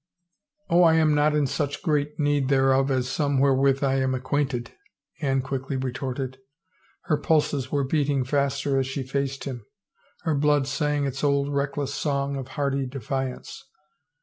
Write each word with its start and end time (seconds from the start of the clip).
""Oh, 0.71 0.81
I 0.81 0.95
am 0.95 1.13
not 1.13 1.35
in 1.35 1.45
such 1.45 1.83
great 1.83 2.19
need 2.19 2.47
thereof 2.49 2.89
as 2.89 3.07
some 3.07 3.37
wherewith 3.37 3.83
I 3.83 3.97
am 3.99 4.15
acquainted," 4.15 4.71
Anne 5.21 5.43
quickly 5.43 5.77
retorted. 5.77 6.39
Her 7.03 7.17
pulses 7.17 7.71
were 7.71 7.83
beating 7.83 8.23
faster 8.23 8.79
as 8.79 8.87
she 8.87 9.03
faced 9.03 9.43
him; 9.43 9.63
her 10.23 10.33
blood 10.33 10.65
sang 10.65 11.05
its 11.05 11.23
old 11.23 11.53
reckless 11.53 11.93
song 11.93 12.35
of 12.35 12.47
hardy 12.57 12.87
defiance. 12.87 13.63